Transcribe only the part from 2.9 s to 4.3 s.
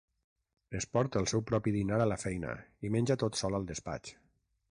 menja tot sol al despatx.